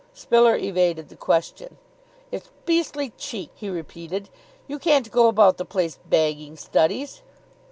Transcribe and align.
Spiller 0.15 0.55
evaded 0.55 1.09
the 1.09 1.15
question. 1.15 1.77
"It's 2.31 2.49
beastly 2.65 3.11
cheek," 3.19 3.51
he 3.53 3.69
repeated. 3.69 4.29
"You 4.65 4.79
can't 4.79 5.11
go 5.11 5.27
about 5.27 5.57
the 5.57 5.63
place 5.65 5.99
bagging 6.09 6.55
studies." 6.57 7.21